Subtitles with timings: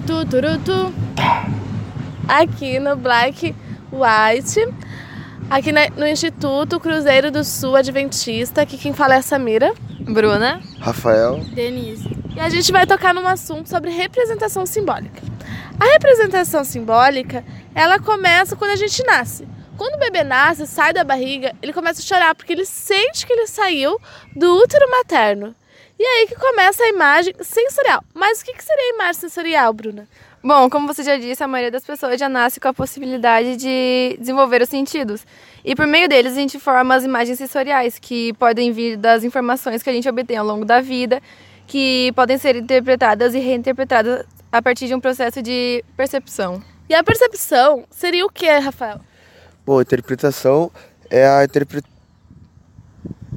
[0.00, 0.94] turutu, turutu.
[2.28, 3.54] Aqui no Black
[3.90, 4.68] White,
[5.50, 9.72] aqui no Instituto Cruzeiro do Sul Adventista, aqui quem fala é a Samira.
[10.00, 10.60] Bruna.
[10.80, 11.40] Rafael.
[11.52, 12.16] Denise.
[12.34, 15.20] E a gente vai tocar num assunto sobre representação simbólica.
[15.78, 17.44] A representação simbólica,
[17.74, 19.46] ela começa quando a gente nasce.
[19.76, 23.32] Quando o bebê nasce, sai da barriga, ele começa a chorar porque ele sente que
[23.32, 23.98] ele saiu
[24.34, 25.54] do útero materno.
[25.98, 28.04] E aí que começa a imagem sensorial.
[28.14, 30.06] Mas o que seria a imagem sensorial, Bruna?
[30.42, 34.16] Bom, como você já disse, a maioria das pessoas já nasce com a possibilidade de
[34.20, 35.26] desenvolver os sentidos.
[35.64, 39.82] E por meio deles a gente forma as imagens sensoriais, que podem vir das informações
[39.82, 41.20] que a gente obtém ao longo da vida,
[41.66, 46.62] que podem ser interpretadas e reinterpretadas a partir de um processo de percepção.
[46.88, 49.00] E a percepção seria o que, Rafael?
[49.66, 50.70] Bom, a interpretação
[51.10, 51.97] é a interpretação.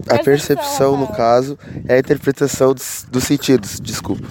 [0.09, 4.27] A percepção, no caso, é a interpretação dos, dos sentidos, desculpa.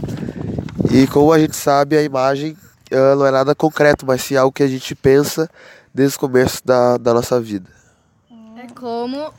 [0.91, 2.57] E como a gente sabe, a imagem
[2.91, 5.49] uh, não é nada concreto, mas sim algo que a gente pensa
[5.95, 7.69] desde o começo da, da nossa vida.
[8.57, 9.33] É como.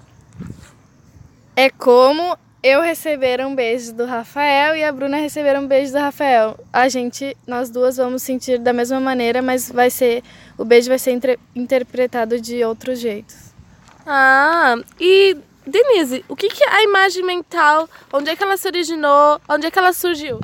[1.56, 5.98] É como eu receber um beijo do Rafael e a Bruna receber um beijo do
[5.98, 6.58] Rafael.
[6.72, 10.23] A gente, nós duas vamos sentir da mesma maneira, mas vai ser
[10.58, 13.36] o beijo vai ser inter, interpretado de outros jeitos.
[14.06, 17.88] Ah, e Denise, o que, que é a imagem mental?
[18.12, 19.40] Onde é que ela se originou?
[19.48, 20.40] Onde é que ela surgiu?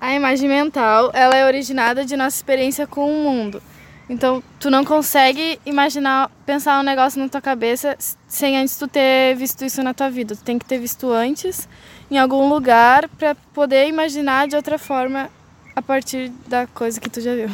[0.00, 3.62] A imagem mental, ela é originada de nossa experiência com o mundo.
[4.08, 7.96] Então, tu não consegue imaginar, pensar um negócio na tua cabeça
[8.26, 10.34] sem antes tu ter visto isso na tua vida.
[10.34, 11.68] Tu tem que ter visto antes
[12.10, 15.30] em algum lugar para poder imaginar de outra forma
[15.76, 17.50] a partir da coisa que tu já viu.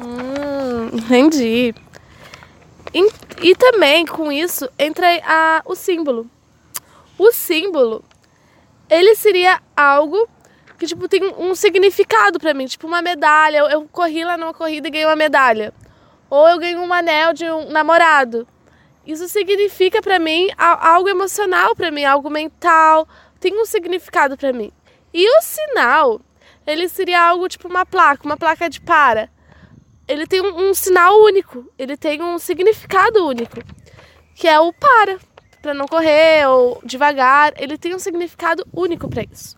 [0.00, 1.74] Hum, entendi.
[2.94, 6.30] E, e também com isso entra a, o símbolo.
[7.18, 8.04] O símbolo,
[8.88, 10.28] ele seria algo
[10.78, 13.58] que tipo tem um significado para mim, tipo uma medalha.
[13.58, 15.74] Eu, eu, corri lá numa corrida e ganhei uma medalha,
[16.30, 18.46] ou eu ganhei um anel de um namorado.
[19.04, 23.06] Isso significa para mim algo emocional para mim, algo mental,
[23.40, 24.72] tem um significado para mim.
[25.12, 26.20] E o sinal,
[26.66, 29.28] ele seria algo tipo uma placa, uma placa de para.
[30.06, 33.56] Ele tem um, um sinal único, ele tem um significado único,
[34.34, 35.18] que é o para,
[35.62, 37.54] para não correr ou devagar.
[37.56, 39.56] Ele tem um significado único para isso.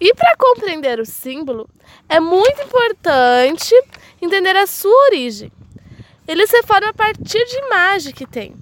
[0.00, 1.68] E para compreender o símbolo,
[2.08, 3.74] é muito importante
[4.20, 5.52] entender a sua origem.
[6.26, 8.54] Ele se forma a partir de imagem que tem.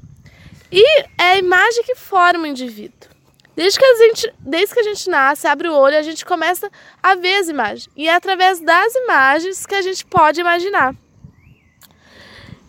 [0.70, 3.10] E é a imagem que forma o indivíduo.
[3.54, 6.70] Desde que, a gente, desde que a gente nasce, abre o olho, a gente começa
[7.02, 7.88] a ver as imagens.
[7.94, 10.94] E é através das imagens que a gente pode imaginar.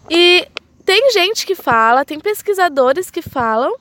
[0.10, 0.48] E
[0.86, 3.76] tem gente que fala, tem pesquisadores que falam,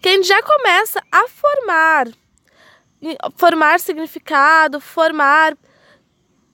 [0.00, 2.08] que a gente já começa a formar
[3.36, 5.56] formar significado, formar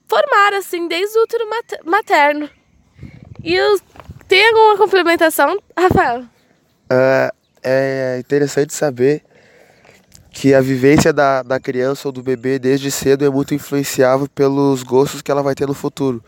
[0.07, 1.43] formar assim desde o útero
[1.85, 2.49] materno.
[3.43, 3.57] E
[4.27, 6.21] tem alguma complementação, Rafael?
[6.21, 9.23] Uh, é interessante saber
[10.31, 14.83] que a vivência da, da criança ou do bebê desde cedo é muito influenciável pelos
[14.83, 16.23] gostos que ela vai ter no futuro.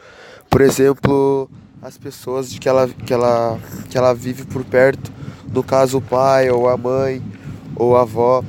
[0.50, 1.50] Por exemplo,
[1.82, 3.60] as pessoas de que ela, que ela,
[3.90, 5.12] que ela vive por perto,
[5.52, 7.22] no caso o pai ou a mãe
[7.76, 8.44] ou a avó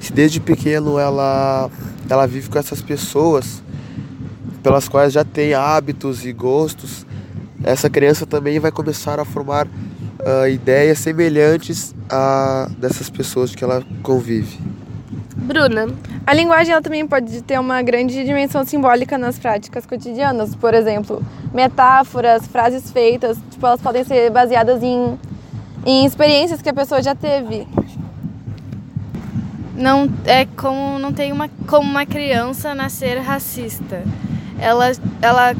[0.00, 1.70] se desde pequeno ela,
[2.08, 3.62] ela vive com essas pessoas
[4.62, 7.06] pelas quais já tem hábitos e gostos,
[7.62, 13.82] essa criança também vai começar a formar uh, ideias semelhantes a dessas pessoas que ela
[14.02, 14.58] convive.
[15.50, 15.88] Bruna,
[16.24, 21.20] a linguagem ela também pode ter uma grande dimensão simbólica nas práticas cotidianas, por exemplo,
[21.52, 25.18] metáforas, frases feitas, tipo, elas podem ser baseadas em,
[25.84, 27.66] em experiências que a pessoa já teve
[29.74, 34.04] não é como não tem uma como uma criança nascer racista.
[34.56, 35.56] Ela ela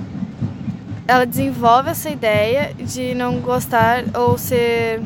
[1.08, 5.00] ela desenvolve essa ideia de não gostar ou ser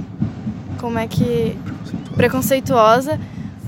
[0.79, 1.57] como é que
[2.17, 3.19] preconceituosa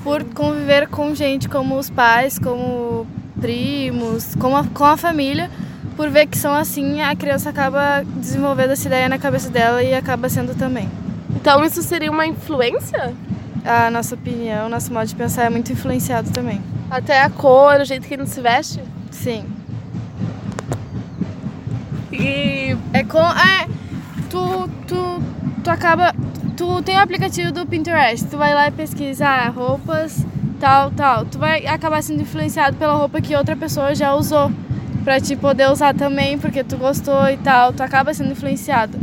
[0.07, 3.05] por conviver com gente como os pais, como
[3.41, 5.51] primos, com a, com a família,
[5.97, 9.93] por ver que são assim, a criança acaba desenvolvendo essa ideia na cabeça dela e
[9.93, 10.89] acaba sendo também.
[11.35, 13.13] Então isso seria uma influência?
[13.65, 16.63] a nossa opinião, nosso modo de pensar é muito influenciado também.
[16.89, 18.81] Até a cor, o jeito que ele se veste?
[19.11, 19.45] Sim.
[22.13, 23.67] E é com é
[24.31, 25.21] tu tu
[25.65, 26.15] tu acaba
[26.57, 30.25] tu tem o aplicativo do Pinterest, tu vai lá e pesquisa ah, roupas
[30.59, 34.51] tal tal, tu vai acabar sendo influenciado pela roupa que outra pessoa já usou
[35.05, 38.99] para te poder usar também porque tu gostou e tal, tu acaba sendo influenciado.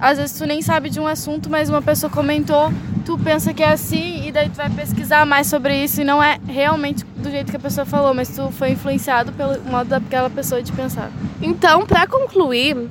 [0.00, 2.72] Às vezes tu nem sabe de um assunto, mas uma pessoa comentou
[3.02, 6.22] tu pensa que é assim e daí tu vai pesquisar mais sobre isso e não
[6.22, 10.30] é realmente do jeito que a pessoa falou, mas tu foi influenciado pelo modo daquela
[10.30, 11.10] pessoa de pensar.
[11.40, 12.88] Então, para concluir,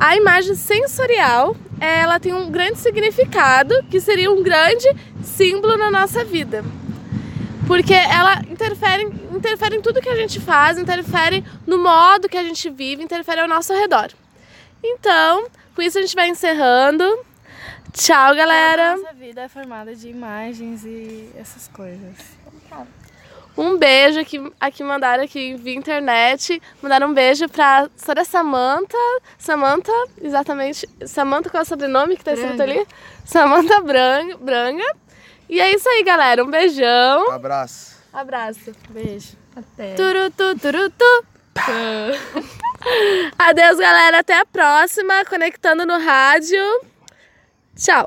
[0.00, 4.88] a imagem sensorial, ela tem um grande significado, que seria um grande
[5.22, 6.64] símbolo na nossa vida.
[7.66, 12.42] Porque ela interfere, interfere em tudo que a gente faz, interfere no modo que a
[12.42, 14.10] gente vive, interfere ao nosso redor.
[14.82, 17.04] Então, com isso a gente vai encerrando.
[17.92, 18.96] Tchau, galera.
[18.96, 22.16] Nossa vida é formada de imagens e essas coisas.
[23.56, 26.60] Um beijo aqui, aqui mandaram aqui via internet.
[26.80, 28.96] Mandaram um beijo pra Sora Samanta.
[29.38, 30.88] Samanta, exatamente.
[31.06, 32.72] Samanta, qual é o sobrenome que tá escrito Branga.
[32.72, 32.86] ali?
[33.24, 34.84] Samanta Branga, Branga.
[35.48, 36.44] E é isso aí, galera.
[36.44, 37.30] Um beijão.
[37.32, 37.96] Abraço.
[38.12, 38.72] Abraço.
[38.88, 39.36] Beijo.
[39.54, 39.94] Até.
[39.94, 41.24] Turu, tu, turu, tu.
[43.38, 44.20] Adeus, galera.
[44.20, 45.24] Até a próxima.
[45.24, 46.62] Conectando no rádio.
[47.76, 47.96] Tchau.